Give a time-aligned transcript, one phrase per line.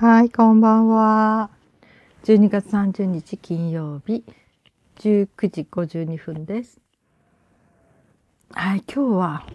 [0.00, 1.50] はい、こんばんは。
[2.22, 4.22] 12月30日金曜日、
[5.00, 6.80] 19時52分です。
[8.52, 9.46] はい、今日は、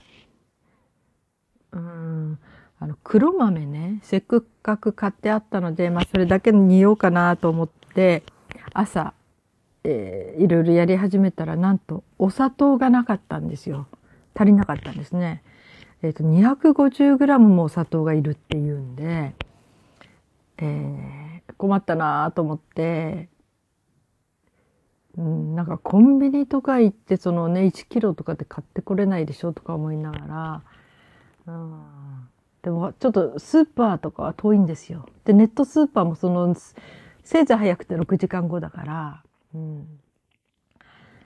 [1.71, 2.39] うん、
[2.77, 8.23] あの、黒豆ね、せっかく買ってあったので、まあ、それだけ煮ようかなと思って、
[8.73, 9.13] 朝、
[9.85, 13.87] えー、いろいろやり始めたら、なんと、お砂糖がなかったんですよ。
[14.35, 15.41] 足りなかったんですね。
[16.01, 19.35] えっ、ー、と、250g もお砂糖がいるっていうんで、
[20.57, 23.29] えー、困ったなと思って、
[25.17, 30.63] うん、なんかコンビニとか行ってそのね1キロとかで買ってこれないでしょとか思いなが
[31.45, 32.29] ら、うん、
[32.61, 35.07] でもちょっとスーパーとかは遠いんですよ。
[35.25, 36.55] でネットスーパーもその
[37.23, 39.99] せいぜい早くて6時間後だから、うん、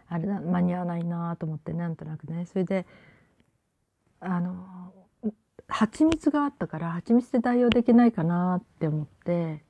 [0.10, 2.46] あれだ間に合わないなと思ってなんとなくね。
[2.46, 2.86] それで
[4.20, 4.92] あの
[5.68, 9.62] 蜂蜜があったから蜂蜜で代用できないかなって思って、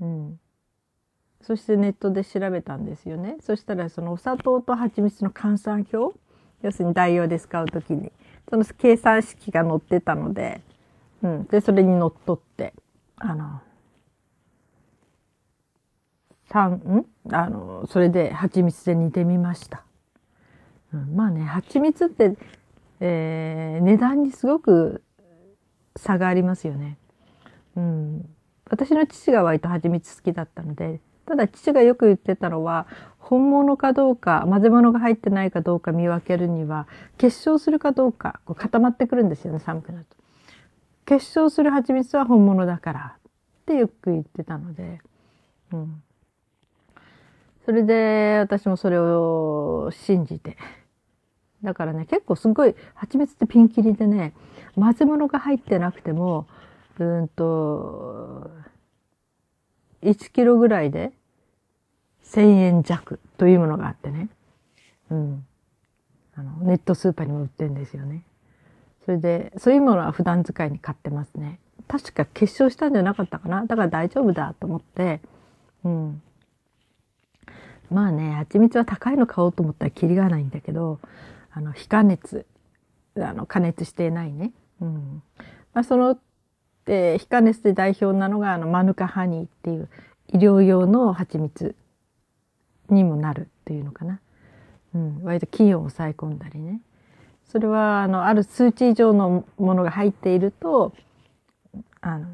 [0.00, 0.40] うん。
[1.42, 3.36] そしてネットで調べたんですよね。
[3.40, 6.18] そしたらそのお砂糖と蜂蜜の換算表、
[6.62, 8.12] 要するに代用で使うときに、
[8.48, 10.60] その計算式が載ってたので、
[11.22, 11.44] うん。
[11.44, 12.74] で、それにのっとって、
[13.16, 13.60] あの、
[16.50, 17.06] 三、ん？
[17.32, 19.84] あの、それで蜂蜜で煮てみました。
[20.92, 22.36] うん、まあね、蜂蜜って
[23.00, 25.02] えー、値段にすごく
[25.96, 26.98] 差がありますよね。
[27.76, 28.28] うん。
[28.68, 32.86] 私の父が割と蜂蜜好きだったので、ただ父がよく言ってたのは、
[33.18, 40.16] 本物かどうか、混ぜ物が入ってないかどうか見分けるには、結晶するかどうか、こう固まってくるんですよね、寒くなると。
[41.04, 43.20] 結晶する蜂蜜は本物だからっ
[43.66, 45.00] てよく言ってたので、
[45.72, 46.02] うん。
[47.64, 50.56] それで私もそれを信じて、
[51.62, 54.32] だからね、結構すごい、蜂蜜ってピンキリでね、
[54.74, 56.46] 混ぜ物が入ってなくても、
[56.98, 58.50] うんと、
[60.02, 61.12] 1キロぐらいで
[62.24, 64.28] 1000円弱というものがあってね。
[65.10, 65.46] うん。
[66.34, 68.22] あの、ネットスーパーにも売ってるんですよね。
[69.04, 71.58] それで、そういうものは普段使いに買ってますね。
[71.88, 75.20] 確か結晶したんじゃなかったかなだから大丈夫だと思って、
[75.84, 76.22] うん。
[77.90, 81.00] まあね、蜂蜜は高いの買おうと思ったらキリがないんだけど、
[81.52, 82.46] あの、非加熱、
[83.16, 84.52] あの、加熱していないね。
[84.80, 85.22] うん。
[85.72, 86.18] まあ、その、
[86.86, 89.88] えー、非加熱で代表なのが、あの、マヌカハニーっていう
[90.28, 91.74] 医療用の蜂蜜
[92.88, 94.20] にもなるっていうのかな。
[94.94, 95.22] うん。
[95.22, 96.80] 割と菌を抑え込んだりね。
[97.46, 100.94] それは、あの、ある数値以上のものが入っていると、
[102.00, 102.26] あの、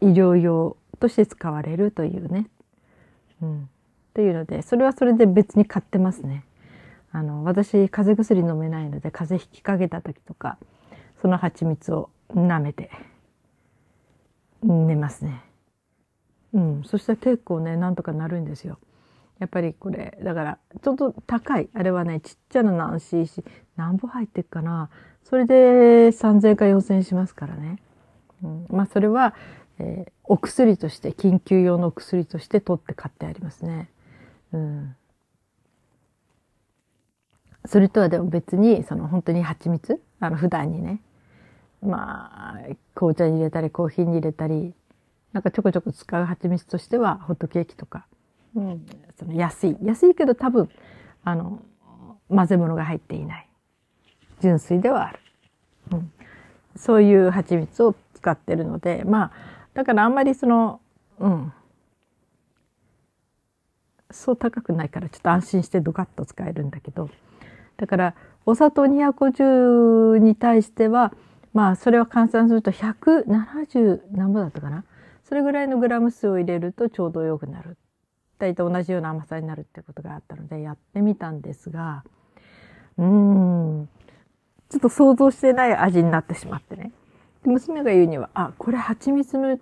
[0.00, 2.48] 医療用として使われるというね。
[3.42, 3.68] うん。
[4.14, 6.44] というので、それはそれで別に買ってますね。
[7.12, 10.58] あの、私、風邪薬飲めないので、風邪ひきかけた時とか、
[11.20, 12.90] その蜂蜜を舐めて、
[14.62, 15.42] 寝ますね。
[16.52, 16.82] うん。
[16.84, 18.78] そしたら結構ね、なんとかなるんですよ。
[19.38, 21.68] やっぱりこれ、だから、ちょっと高い。
[21.74, 23.44] あれはね、ちっちゃなナンシーし、
[23.76, 24.88] 何本入ってっかな。
[25.24, 27.78] それで3000か4000しますからね。
[28.42, 29.34] うん、まあ、それは、
[29.78, 33.90] えー、お薬として、緊急用のお薬として取って買ってありますね。
[34.52, 34.96] うん。
[37.66, 40.00] それとはでも別に、その本当に蜂蜜？
[40.20, 41.00] あの普段にね、
[41.82, 42.58] まあ、
[42.94, 44.74] 紅茶に入れたり、コーヒーに入れたり、
[45.32, 48.06] なんかちょこちょこ使う蜂蜜としては、ホットケーキとか、
[48.54, 48.86] うん、
[49.18, 49.76] その安い。
[49.82, 50.70] 安いけど多分、
[51.24, 51.62] あの、
[52.28, 53.48] 混ぜ物が入っていない。
[54.40, 55.18] 純粋ではある。
[55.92, 56.12] うん、
[56.76, 59.32] そういう蜂蜜を使ってるので、まあ、
[59.74, 60.80] だからあんまりその、
[61.18, 61.52] うん、
[64.10, 67.10] そう高くないからちょっと安心してドカッと使えるんだけど、
[67.76, 68.14] だから
[68.44, 71.12] お砂糖250に対しては
[71.52, 74.84] まあそれは換算すると170何ぼだったかな。
[75.24, 77.76] それぐらいのグラム数を入れるとちょうどよくなる。
[78.38, 82.04] 大体同じような甘さになるってことがあったのでやってみたんですが
[82.98, 83.88] うん。
[84.68, 86.92] ちょっと想像してない味になってしまってね。
[87.44, 89.58] 娘が言うにはあこれ蜂蜜の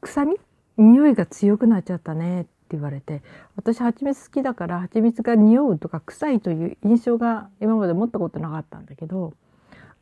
[0.00, 0.36] 臭み？
[0.76, 2.46] 匂いが強くなっちゃったね。
[2.68, 3.22] って言われて
[3.56, 9.32] 私蜂蜜好きだから蜂蜜が匂うとか臭いという印象が今まで持ったことなかったんだけど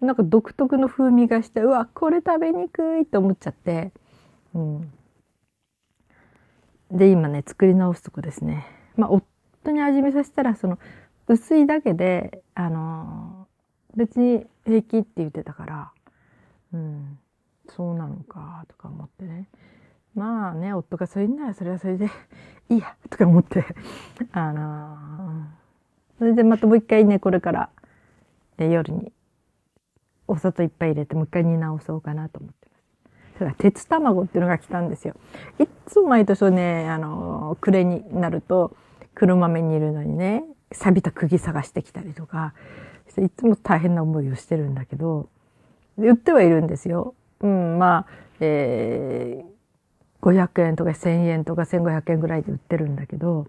[0.00, 3.92] なんか独特の風味がしてうわこれ食べにくいと思っちゃって、
[4.52, 4.92] うん、
[6.90, 8.66] で今ね作り直すとこですね。
[8.96, 10.78] まあ夫に味見させたらその
[11.28, 13.46] 薄いだけであの
[13.96, 15.90] 別に平気って言ってたから、
[16.74, 17.18] うん、
[17.68, 19.48] そうなのかとか思ってね。
[20.16, 22.06] まあね、夫がそう言うならそれはそれで
[22.70, 23.64] いいや、とか思って
[24.32, 27.68] あのー、それでまたもう一回ね、これから、
[28.58, 29.12] 夜に
[30.26, 33.38] お砂糖いっぱい入れてもう一回煮直そうかなと思ってます。
[33.38, 35.14] それから鉄卵っていうのが来たんですよ。
[35.58, 38.74] いつも毎年ね、あの、暮れになると、
[39.14, 42.54] 黒豆にいるのにね、錆びた釘探してきたりとか、
[43.18, 45.28] いつも大変な思いをしてるんだけど、
[45.98, 47.14] 売ってはいるんですよ。
[47.40, 48.06] うん、まあ、
[48.40, 49.55] えー、
[50.22, 53.46] 500円とか1000円とか1500円ぐらいで売ってるんだけど、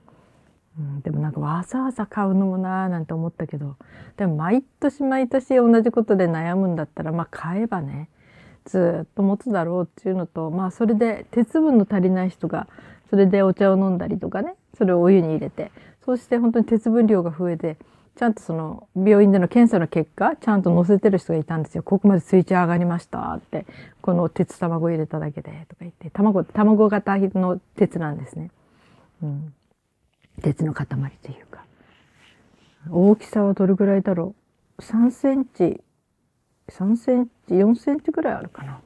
[0.80, 3.78] うん、でもなんかわざわざ買うのもなーなんて思ったけど、
[4.18, 8.10] でも毎年毎年同じことで悩むんだったら、まあ買えばね、
[8.66, 12.68] ずっと持つだろうっていうのと、まあそれで鉄分の足りない人が、
[13.10, 15.72] それでお茶を飲んだりとかね、それをお湯に入れて、
[16.06, 17.78] そうして本当に鉄分量が増えて、
[18.18, 21.84] ちゃんとその病院での検査の結果、ちゃんと載せてる人がいたんですよ。
[21.84, 23.66] ここまで水中上がりましたって、
[24.02, 28.50] この鉄卵入れただけで、とか言って、卵、卵型の鉄なんですね。
[29.22, 29.54] うん。
[30.42, 31.64] 鉄の塊というか。
[32.90, 34.34] 大きさはどれぐらいだろ
[34.80, 35.82] う ?3 センチ、
[36.70, 38.80] 3センチ、4センチぐらいあるかな。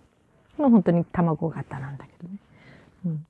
[0.57, 2.35] の本当に卵型なんだけどね。
[3.05, 3.25] うん。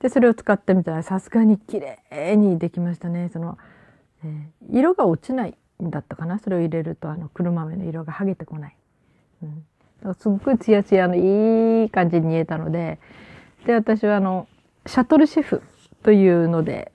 [0.00, 3.30] で、それを使ってみたらさすがに綺麗にできましたね。
[3.32, 3.58] その、
[4.70, 6.38] 色が落ちないんだったかな？
[6.38, 8.76] それを入れるとあの黒豆の色が剥げてこない。
[9.42, 9.64] うん。
[10.14, 12.98] すっごいツヤツヤのいい感じに煮えたので、
[13.66, 14.48] で、私はあの、
[14.86, 15.62] シャトルシェフ
[16.02, 16.90] というので、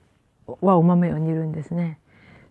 [0.60, 2.00] はお豆を煮るんですね。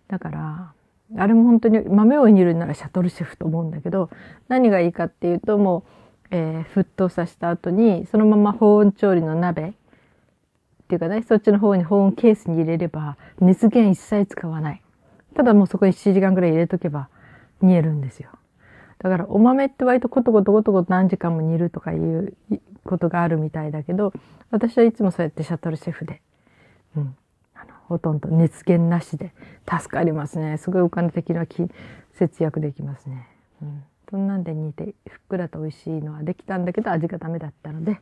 [0.08, 0.74] だから、
[1.18, 4.10] あれも本当に豆を煮るならシャトルシェフと思うんだけど、
[4.48, 9.74] 何がいいかっていうともう、えー、沸騰させた後に、そのまま保温調理の鍋
[10.86, 14.82] っていうかね、そっちの方に保温ケースに入れれば、熱源一切使わない。
[15.36, 17.10] ただもうそこに7時間ぐらい入れとけば
[17.62, 18.30] 煮えるんですよ。
[19.00, 22.38] だからお豆って割とコトコトコトコト何時間も煮るとかいう
[22.86, 24.14] ことがあるみたいだけど、
[24.52, 26.22] 私はいつもそうやってシャトルシェフで、
[26.96, 27.16] うん、
[27.56, 29.34] あのほとんど熱源なしで
[29.68, 30.58] 助かりますね。
[30.58, 31.46] すごいお金的な
[32.14, 33.28] 節約できますね。
[33.62, 33.84] うん。
[34.10, 38.00] そんなんで煮てふっくらと美味しいのはできたんだけど味がダメだったので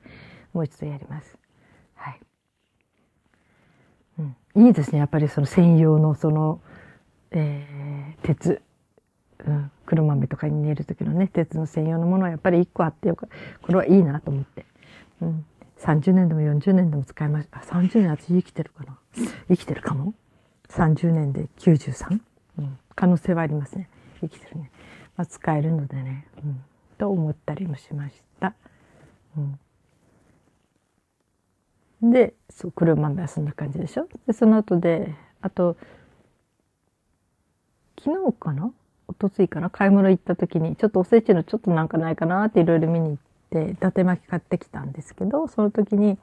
[0.52, 1.38] もう一度やります。
[1.96, 2.20] はい。
[4.56, 5.00] いいですね。
[5.00, 6.62] やっぱりその専用のその、
[7.32, 8.62] えー、鉄。
[9.46, 13.28] うん、黒豆とかに煮る時のね、鉄の専用のものはやっぱり一個あってよか
[13.62, 14.66] これはいいなと思って。
[15.22, 15.46] うん。
[15.80, 17.60] 30年でも40年でも使いました。
[17.60, 18.98] あ、30年私生きてるかな？
[19.50, 20.14] 生きてるかも
[20.70, 22.22] ?30 年で 93?
[22.60, 22.78] うん。
[22.96, 23.90] 可能性はありますね。
[24.22, 24.72] 生きてるね。
[25.18, 26.26] まあ、使えるのでね。
[26.44, 26.64] うん。
[26.98, 28.54] と思ったりもしました。
[29.38, 29.60] うん。
[32.04, 34.08] で、そう、黒豆はそんな感じでしょ？
[34.28, 35.78] で、その後で、あと、
[37.98, 38.72] 昨日かな？
[39.08, 43.18] おとついかな買い物行った時に、ちょっとおせちのちょっとなんかないかなっていろいろ見に行っ
[43.50, 46.18] て、伊達巻き買ってきたんですけど、その時に、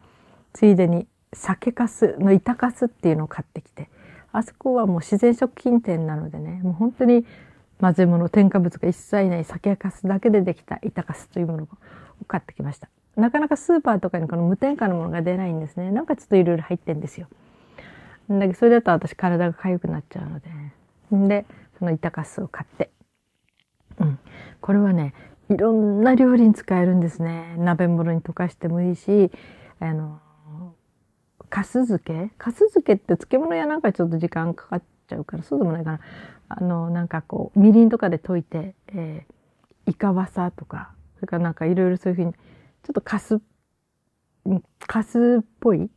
[0.53, 3.88] ついでに酒粕の板粕っていうのを買ってきて、
[4.32, 7.25] あそこはもう自然食品店なのでね、もう本当に
[7.81, 11.69] 混ぜ物、添加物が一切ない酒粕だけでできた板粕というものを
[12.27, 12.88] 買ってきました。
[13.20, 15.90] なかなかスーパーとかにこの無添加のものが出ないんですね。
[15.93, 17.28] なんかちょっといろいろ入ってんですよ。
[18.28, 21.28] だけどそれだと私体が痒くなっちゃうので、ね。
[21.28, 21.46] で、
[21.78, 22.90] その板粕を買って。
[23.99, 24.19] うん。
[24.61, 25.14] これはね、
[25.49, 27.56] いろんな料理に使えるんですね。
[27.58, 29.32] 鍋物に溶かしてもいいし、
[29.81, 30.20] あの、
[31.49, 32.31] かす漬け？
[32.38, 36.00] かす漬けって漬物屋なんかちょっと時間かかっちゃうから、そうでもないかな。
[36.49, 42.34] あの、なんかこう、みりんとかで溶いて、えー、イカワサとか、それからなんかいろいろそういうふうに、
[42.82, 43.41] ちょっとかす、
[44.87, 45.91] かすっぽい、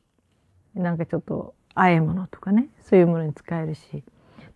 [0.75, 4.03] なんかちょっと、和え物とかね、そういうものに使えるし。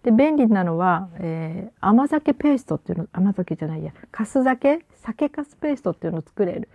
[0.03, 4.85] で、便利なのは、えー、甘酒ペーストっていうの、甘酒じゃないや、かす酒？
[4.95, 6.69] 酒かすペーストっていうのを作れる。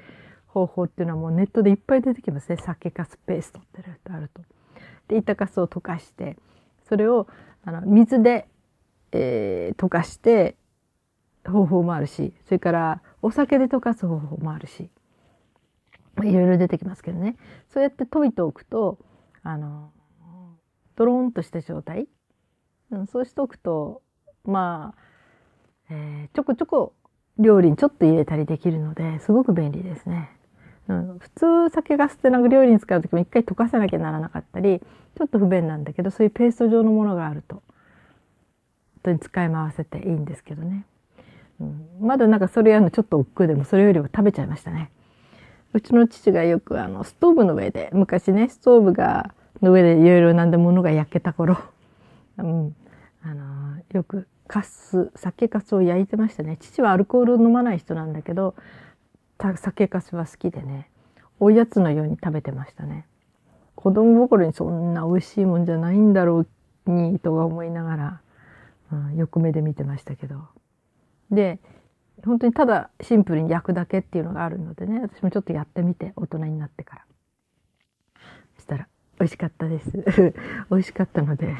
[0.53, 2.59] 方法っていうのはもうネットでいっぱい出てきますね。
[2.59, 4.43] 酒かすペーストってあると。
[5.09, 6.37] で、板かすを溶かして、
[6.89, 7.27] それを
[7.65, 8.49] あの水で、
[9.13, 10.57] えー、溶かして
[11.47, 14.91] 方法もあるし、それからお酒で溶かす方法もあるし、
[16.19, 17.37] いろいろ出てきますけどね。
[17.73, 18.99] そうやって溶いておくと、
[19.43, 19.91] あの、
[20.97, 22.07] ドローンとした状態、
[22.91, 24.03] うん、そうしておくと、
[24.45, 25.03] まあ、
[25.91, 26.95] えー、ちょこちょこ
[27.39, 30.31] 料理にちょっと入れたりできるので、すごく便利ですね。
[30.89, 37.63] うん、普通酒ガスってなんか料理に使う時も一回溶かさなきゃならなかったり、ちょっと不便なんだけど、そういうペースト状のものがあると、本
[39.05, 40.85] 当に使い回せていいんですけどね。
[41.61, 44.91] うん、まだなんかそれやるのちょっと億劫でもそれよりは食べちゃいましたね。
[45.75, 51.57] うちの父がよくあのストーブの上で、昔ね、ストーブが、の上でいろいろなんで物が焼けた頃、
[52.39, 52.77] うん、
[53.23, 56.57] あの、よくカス、酒カスを焼いてましたね。
[56.61, 58.55] 父はアルコールを飲まない人なんだけど、
[59.57, 60.91] 酒かすは好きでね、
[61.41, 63.07] おやつのように食べてましたね。
[63.75, 66.45] 子供心にそんな美味しいもんじゃないんだろ
[66.87, 68.21] うに、とか思いながら、
[68.93, 70.37] うん、横目で見てましたけど。
[71.31, 71.59] で、
[72.25, 77.05] 本当にただシンプルに焼くだけっていうのがあるのでね、私もちょっとやってみて、大人になってから。
[78.57, 78.89] そしたら、
[79.19, 79.91] 美味しかったです。
[80.71, 81.55] 美味しかったので、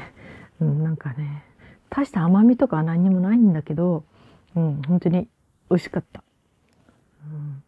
[0.61, 1.43] うん、なんかね、
[1.89, 4.03] 大した甘みとかは何にもないんだけど、
[4.55, 5.27] うん、本当に
[5.69, 6.23] 美味しかった。
[7.25, 7.63] うん、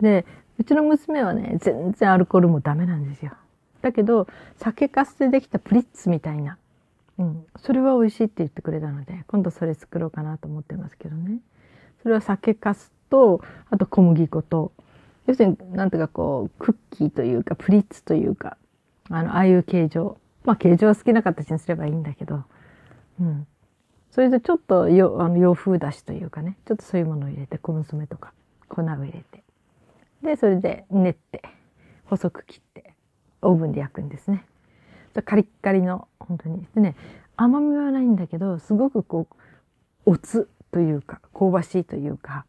[0.00, 0.26] で、
[0.58, 3.32] うちの娘はね、全然アルコールもダメなんですよ。
[3.82, 6.58] だけど、酒粕でできたプリッツみたいな、
[7.18, 11.40] うん、それは美味しいって言ってくれたので、今度それ作ろうかなと思ってますけどね。
[12.06, 14.70] それは酒粕と、あと小麦粉と、
[15.26, 18.56] 要するに、なんていうかこう、クッキーというか、プリッツというか、
[19.10, 20.16] あの、ああいう形状。
[20.44, 22.44] まあ、形状は好きな形にすればいいんだけど、
[23.20, 23.44] うん。
[24.12, 28.32] それでちょっとよあの洋風だしというかね、ちょっとそういうものを入れて、小娘とか、
[28.68, 29.42] 粉を入れて。
[30.22, 31.42] で、それで練って、
[32.04, 32.94] 細く切って、
[33.42, 34.46] オーブンで焼くんですね。
[35.24, 36.68] カリッカリの、本当に。
[36.72, 36.94] でね、
[37.34, 39.36] 甘みはないんだけど、すごくこう、
[40.12, 42.44] おつというか、香ばしいというか、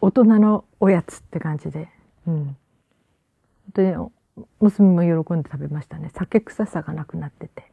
[0.00, 1.88] 大人のおやつって感じで、
[2.26, 2.44] うん。
[2.44, 2.56] 本
[3.74, 6.10] 当に、娘も喜んで食べましたね。
[6.14, 7.70] 酒臭さがなくなってて。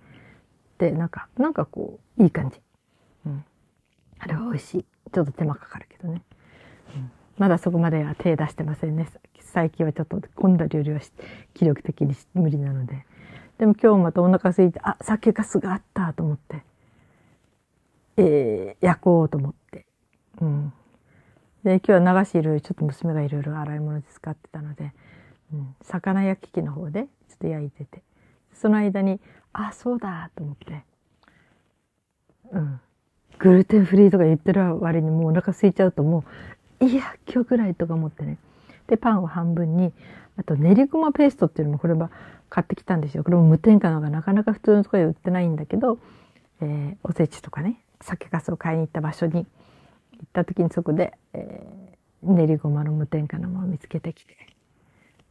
[0.77, 2.61] で、なんか、なんかこう、いい感じ。
[3.25, 3.45] うん。
[4.19, 4.85] あれは美味しい。
[5.11, 6.21] ちょっと手間かかるけどね。
[6.95, 9.07] うん、まだそこまでは手出してませんね。
[9.39, 10.99] 最近はちょっと今度料理は
[11.53, 13.05] 気力的に無理なので。
[13.57, 16.63] でも今日またお腹空いて、あ、酒かすがあったと思って、
[18.21, 19.85] えー、焼こうと思って。
[20.39, 20.73] うん。
[21.63, 24.93] で、今日は流しいろいろ、ちょっと娘がいろいろ洗い物で使ってたので、
[25.53, 28.03] うん、魚焼き器の方でちょっと焼いてて。
[28.53, 29.19] その間に、
[29.53, 30.83] あ、そうだと思って、
[32.51, 32.79] うん。
[33.39, 36.23] グルテンフリーとか言ってる割にもうお腹空いちゃうとも
[36.79, 38.37] う、いや、今日ぐらいとか思ってね。
[38.87, 39.93] で、パンを半分に、
[40.37, 42.11] あと練りごまペーストっていうのもこれは
[42.49, 43.23] 買ってきたんですよ。
[43.23, 45.97] これも無添加のがなかなか普通のところで売ってないんだけど、
[46.61, 49.45] えー、おせちとかね、酒粕を買いに行った場所に行っ
[50.33, 54.35] た時にそこで、えー、練りごまの無添加のものを見つけてきて、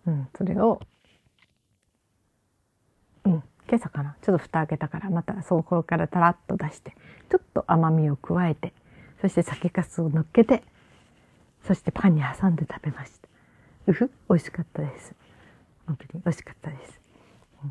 [0.06, 0.80] うん、それを、
[3.24, 3.42] うん、今
[3.74, 4.16] 朝かな。
[4.22, 6.96] ちょっと蓋開けたから、またそこからたらっと出して、
[7.30, 8.72] ちょっと甘みを加えて、
[9.20, 10.62] そして酒粕を乗っけて、
[11.66, 13.28] そしてパンに挟んで食べました。
[13.86, 15.14] うふ、美味しかったです。
[15.86, 17.00] 本当に美味しかったです。
[17.64, 17.70] うん、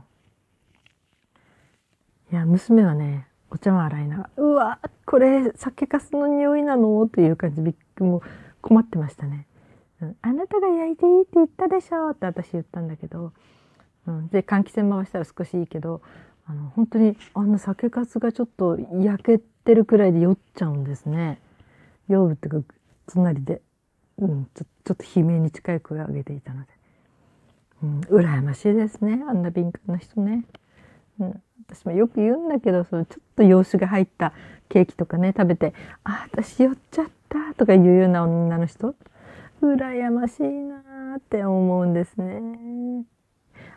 [2.31, 7.03] いや、娘はね、お茶碗洗いながら、うわ、これ酒粕の匂いなの？
[7.03, 7.61] っていう感じ。
[7.61, 8.21] びっく、もう
[8.61, 9.47] 困ってましたね。
[10.01, 12.11] うん、あなたが焼いていいって言ったでしょ？
[12.11, 13.33] って私言ったんだけど、
[14.07, 16.01] うん、で換気扇回したら少しいいけど
[16.47, 21.41] あの本当にあんな酒粕がちょっと焼けてるくらいで酔っちゃうんですね。
[22.07, 22.73] 酔うっていうか
[23.07, 23.61] つなりで、
[24.17, 26.67] うん、ちょちょっと悲鳴に近い声を上げていたので、
[27.83, 29.23] うん、羨ましいですね。
[29.27, 30.45] あんな敏感な人ね。
[31.19, 34.33] うん、私もよく言うんだけどそのちょっと洋酒が入った
[34.69, 35.73] ケーキとかね食べて
[36.03, 38.95] 「あ私酔っちゃった」とか言うような女の人
[39.61, 43.05] 羨ましいなって思うんですね。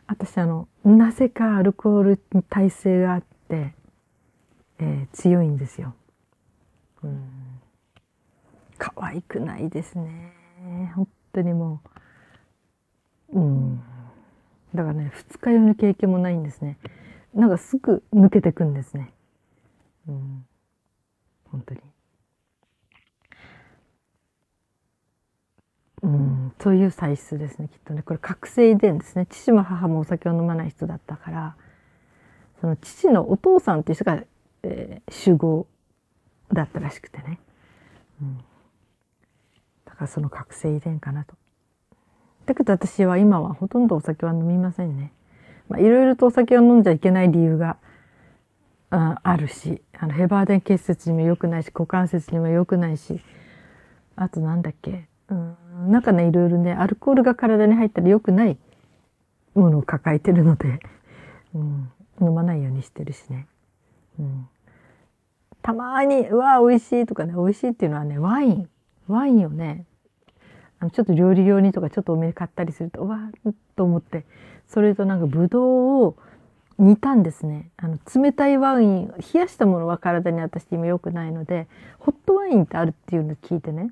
[0.06, 3.74] 私あの、なぜかアルコールに耐性があって、
[4.78, 5.94] えー、強いんですよ。
[7.02, 7.20] うん。
[8.78, 10.32] 可愛くないですね。
[10.94, 11.80] 本当にも
[13.32, 13.38] う。
[13.38, 13.82] うん。
[14.74, 16.78] だからね、二日酔いの経験もないんですね。
[17.34, 19.12] なんかすぐ抜けてくんですね。
[20.08, 20.46] うん。
[21.50, 21.80] 本当に。
[26.02, 31.56] うん、そういう体質ですねきっとねこれ覚醒遺伝ですね父も母もお酒を飲まない人だったから
[32.60, 34.20] その父のお父さんっていう人が、
[34.64, 35.66] えー、集合
[36.52, 37.38] だったらしくてね、
[38.20, 38.38] うん、
[39.84, 41.34] だからその覚醒遺伝かなと。
[42.46, 45.12] だけど私は今はほとんどお酒は飲みませんね。
[45.72, 47.76] まあ、いろいろとお酒を飲んじゃいけない理由が
[48.90, 53.20] ああるしあのヘバーデン結節にも良くないし股関節にも良くないし
[54.16, 58.58] あとなんだっけうん、なんかね、いろいろね、アルコールが体に入ったら良くない
[59.54, 60.80] ものを抱えてるので、
[61.54, 63.46] うん、飲まないようにしてるしね。
[64.18, 64.48] うん、
[65.62, 68.68] たまに、うわー、美味しいとかね、美味しいっていうのはね、ワイン。
[69.08, 69.86] ワインをね、
[70.78, 74.24] あのちょっと料理用にとかちょっと多めに買ったりすると、うわーと思って、
[74.72, 76.16] それとなんかブドウを
[76.78, 77.70] 煮たんですね。
[77.76, 83.90] あの、冷たいワイン、冷やしたものは体に私今良くないので、ホットワインってあるっていうのを聞いてね、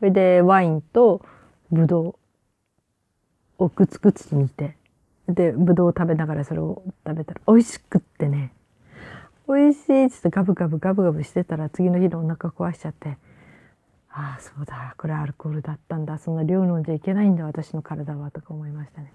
[0.00, 1.24] それでワインと
[1.70, 2.02] ブド
[3.58, 4.76] ウをグツグツ煮て、
[5.28, 8.52] で、ブドウを食べながらそれを食べたら美味しくってね、
[9.48, 13.16] 美味しいってガブガブガブガブしてたら次の日のお腹壊しちゃって、
[14.10, 19.12] ああ、そうだ、これアルコールだったんだ、そんな量飲んじゃいけないんだ、私の体は、とか思いましたね。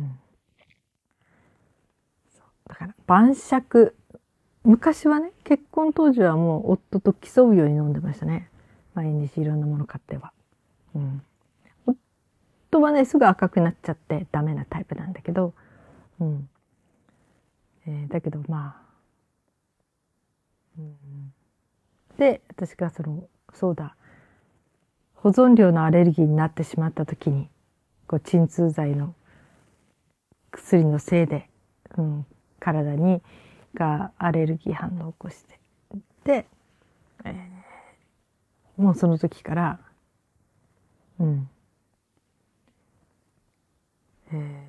[0.00, 0.18] うん。
[2.68, 3.96] だから、晩酌。
[4.62, 8.50] 昔はね、結婚当時はもう夫と競うように飲んでましたね。
[8.94, 10.32] 毎日いろんなもの買っては。
[10.94, 11.22] うん。
[11.86, 15.54] 夫はね、すぐ赤くなっちゃってダメなタイプなんだけど、
[16.20, 16.48] うん。
[17.86, 18.90] えー、だけどまあ、
[20.78, 21.32] うん、
[22.18, 23.96] で、私がその、そうだ、
[25.14, 27.48] 保存料のアレルギーになってしまった時に、
[28.06, 29.14] こう、鎮痛剤の
[30.50, 31.48] 薬のせいで、
[31.96, 32.26] うん、
[32.58, 33.22] 体に、
[33.74, 35.60] がアレルギー反応を起こして。
[36.24, 36.46] で、
[37.24, 39.80] えー、もうその時から、
[41.18, 41.48] うん、
[44.32, 44.66] え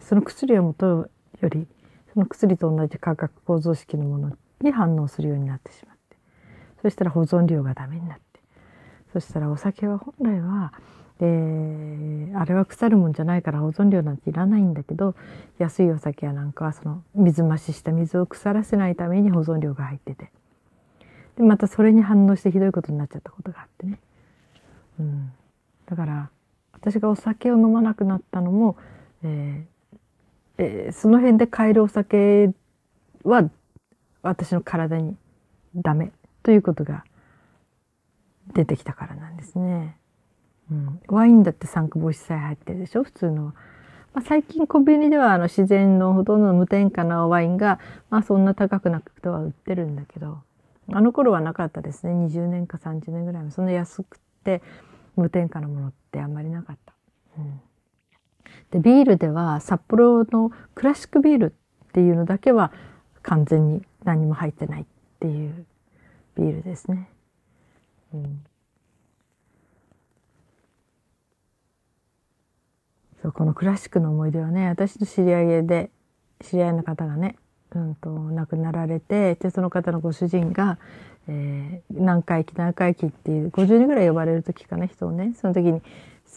[0.00, 1.08] ー、その薬をもと
[1.40, 1.66] より、
[2.12, 6.16] その薬と同じ化学構造式のものに反応するようになってしまって。
[6.82, 8.40] そしたら保存量がダメになって。
[9.12, 10.72] そしたらお酒は本来は、
[11.24, 15.14] え、あれは腐るもんじゃないから保存料なんていらないんだけど、
[15.58, 20.32] 安いお酒やなんかはその水増しした水を腐らせないために保存料が入ってて。
[21.36, 23.98] で、またそれに反応してひどいことになっちゃったことがあってね。
[24.98, 25.32] うん。
[25.86, 26.30] だから、
[26.72, 28.76] 私がお酒を飲まなくなったのも、
[29.22, 29.72] えー
[30.58, 32.50] えー、その辺で買えるお酒
[33.22, 33.48] は
[34.22, 35.16] 私の体に
[35.76, 36.12] ダメ
[36.42, 37.04] ということが
[38.52, 39.96] 出てきたからなんですね。
[40.72, 43.02] うん、ワインだって酸化防止剤入ってるでしょ？
[43.04, 43.54] 普通の。
[44.14, 47.78] まあ、最近コンビニではあの自然のほとんどの無添加なワインが、
[48.10, 50.42] まあそんな高くなくては売ってるんだけど、
[50.90, 52.12] あの頃はなかったですね。
[52.12, 54.62] 20年か30年ぐらいもそんな安くて
[55.16, 56.94] 無添加なものってあんまりなかった。
[57.38, 57.60] うん、
[58.70, 61.54] で、ビールでは札幌のクラシックビール
[61.86, 62.72] っていうのだけは
[63.22, 64.84] 完全に何も入ってないっ
[65.20, 65.66] ていう
[66.36, 67.08] ビールですね。
[68.12, 68.44] うん、
[73.22, 75.90] そうこのクラシックの思い出はね私の知り合いで
[76.40, 77.36] 知り合いの方がね、
[77.72, 80.78] うんと、亡くなられてでその方のご主人が、
[81.28, 85.82] えー、何回忌何回忌っていう50人ぐらい呼ばれる時かな人をねその時に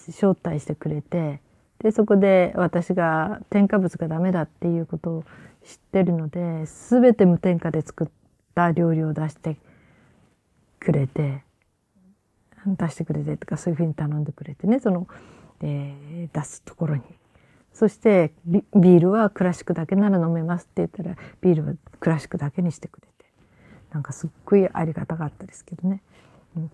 [0.10, 1.42] 招待してくれて
[1.80, 5.24] でそこで私が添加物がダメだっていうことを
[5.64, 8.08] 知ってるので全て無添加で作っ
[8.54, 9.58] た料理を出して
[10.80, 11.44] くれて
[12.68, 15.08] 出してくれてとかそういうふうに頼んでくれてねその、
[15.62, 17.04] えー、出すところに。
[17.74, 23.16] そしてビールはクラシックだけなら飲めますって言ったらビールはクラシックだけにしてくれて。
[23.96, 26.02] なんかすっごいありがたかったですけどね、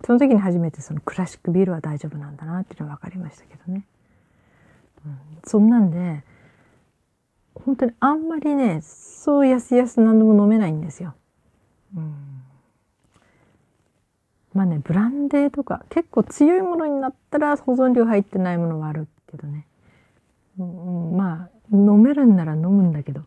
[0.04, 3.86] その時に初めてそのクラシックビールは大丈夫なんだなっていうのは分かりましたけどね、
[5.06, 6.24] うん、そんなんで
[7.54, 11.14] 本当にあんまりねそうやすやす何でも飲めないんですよ、
[11.96, 12.41] うん。
[14.54, 19.66] まあね、ブランデーとか結構強いものになったら保存料入ってないものはあるけどね。
[20.58, 23.22] うん、まあ、飲めるんなら飲むんだけど、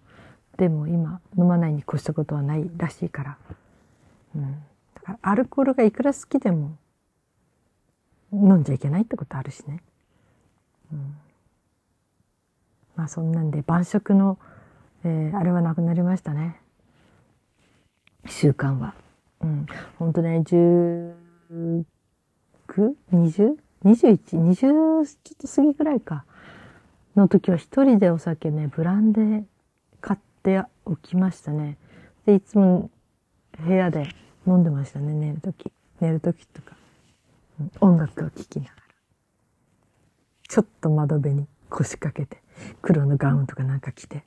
[0.58, 3.38] でも今飲まないに越したことはないらしいから。
[4.36, 4.52] うん。
[4.94, 6.78] だからアルコールがいくら好きでも
[8.32, 9.82] 飲んじゃいけないってことあるしね。
[10.94, 11.18] うん。
[12.96, 14.38] まあそんなんで晩食の、
[15.04, 16.62] えー、あれはなくなりましたね。
[18.28, 18.94] 習慣は。
[19.46, 19.66] うん。
[20.00, 21.14] ほんとね、19、
[23.14, 25.06] 20?21、20ちょっ
[25.38, 26.26] と過ぎぐらいか。
[27.16, 29.44] の時は一人でお酒ね、ブランデー
[30.02, 31.78] 買っておきましたね。
[32.26, 32.90] で、いつも
[33.64, 34.10] 部屋で
[34.48, 35.72] 飲んでましたね、寝る時。
[36.02, 36.76] 寝る時とか。
[37.80, 38.76] 音楽を聴きながら。
[40.48, 42.42] ちょっと窓辺に腰掛けて、
[42.82, 44.24] 黒のガウンとかなんか着て、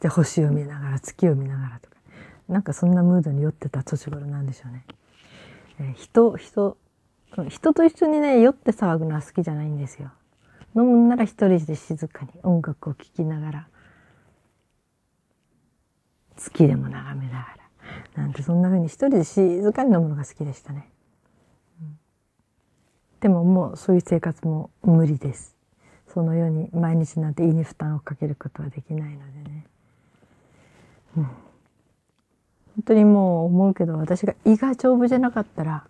[0.00, 1.89] じゃ星を見ながら、月を見ながらとか。
[2.50, 4.84] なんかそんなムードに酔ってた年頃なんでしょうね。
[5.78, 6.76] えー、人、人、
[7.48, 10.10] 人と一緒にね、酔って騒ぐのは好きじゃないんですよ。
[10.74, 13.68] 飲むなら一人で静かに音楽を聴きながら、
[16.36, 17.38] 月でも眺めなが
[18.16, 20.90] ら、なんてそんな風に一人で静かに飲むのが好きでしたね。
[21.80, 21.98] うん、
[23.20, 25.56] でももうそういう生活も無理です。
[26.12, 29.66] そのように毎日なんて胃に負担をかけることはできないのでね。
[31.18, 31.49] うん
[32.76, 35.86] 本当にもう思うけど、私が胃が丈夫じゃなかったら、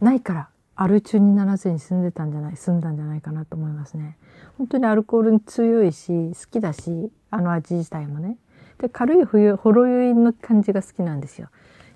[0.00, 4.16] ないから、アル中にならずに住んでたんじゃない、住んだんじゃないかなと思いますね。
[4.58, 8.36] 本当にアルコールに強いし、好きだし、あの味自体もね。
[8.78, 11.48] で、軽い冬、ほろ酔いの感じが好きなんですよ。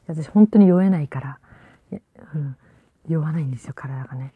[0.06, 1.38] 私本当に酔えないから、
[2.34, 2.56] うん、
[3.08, 4.32] 酔わないんですよ、体がね。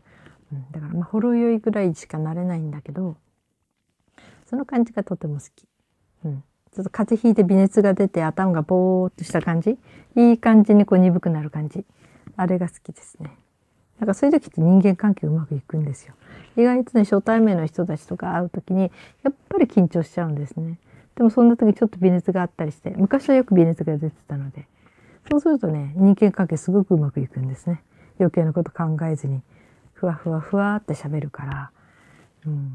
[0.52, 3.16] うん、だから、まあ、ほろ酔いぐらいしかなれないんだけど、
[4.46, 5.68] その感じがとても好き。
[6.24, 6.44] うん。
[6.74, 9.78] ちょっと風邪ひいて微熱が出て頭がぼーっとした感じ？
[10.16, 11.84] いい感じにこう鈍くなる感じ。
[12.36, 13.36] あれが好きですね。
[13.98, 16.14] なんかそういう時って人間関係うまくいくんですよ。
[16.56, 18.90] 意外とね、初対面の人たちとか会う時に、
[19.22, 20.78] やっぱり緊張しちゃうんですね。
[21.16, 24.66] でもそんな時ちょっと微熱があったりして、昔はよく微熱が出てたので、
[25.30, 27.82] そうするとね、人間関係すごくうまくいくんですね。
[28.18, 29.42] 余計なこと考えずに、
[29.92, 31.70] ふわふわふわって喋るから、
[32.46, 32.72] うん。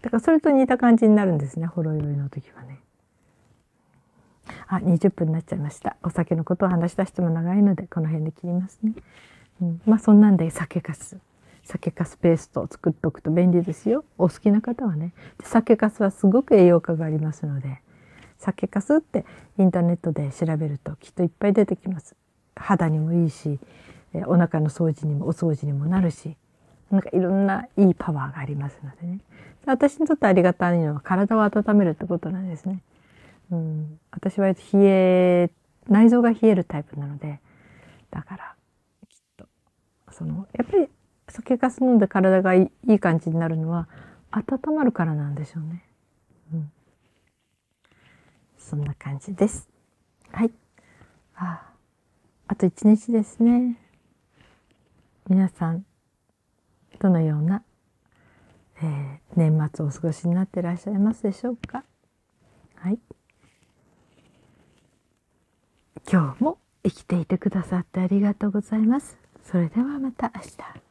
[0.00, 2.80] だからそれと似た感じになるんですね、ほろ酔いの時はね。
[4.68, 5.96] あ、20分になっちゃいました。
[6.02, 8.92] お酒のことを話し出しても長いので、この辺で切りますね。
[9.62, 11.18] うん、まあそんなんで酒かす。
[11.64, 14.04] 酒かすペーストを作っておくと便利ですよ。
[14.18, 15.12] お好きな方はね。
[15.42, 17.80] 酒かすはすごく栄養価がありますので、
[18.38, 19.24] 酒かすって
[19.58, 22.14] インターネットで調べるときっといっぱい出てきます。
[22.56, 23.58] 肌にもいいし、
[24.26, 26.36] お腹の掃除にもお掃除にもなるし、
[26.90, 29.20] なんかいろんないいパワーがありますのでね。
[29.66, 32.80] 私にとってありがたいのは体を温めるってことなんですね。
[33.50, 35.50] うん、私は冷え、
[35.88, 37.40] 内臓が冷えるタイプなので、
[38.10, 38.56] だから、
[39.08, 39.46] きっと、
[40.10, 40.88] その、やっぱり
[41.28, 43.88] 酒かす飲んで体がいい感じになるのは、
[44.30, 45.84] 温まるからなんでしょうね。
[46.52, 46.72] うん。
[48.56, 49.68] そんな感じです。
[50.32, 50.50] はい。
[51.36, 51.72] ああ、
[52.48, 53.78] あと一日ですね。
[55.28, 55.84] 皆さん、
[56.98, 57.62] どのような、
[58.76, 61.84] えー、年末をお過ごしになっていらっしゃいますでしょうか？
[62.76, 62.98] はい。
[66.10, 69.16] 今日も生きていてくださってありがとうございます。
[69.42, 70.83] それではまた明日。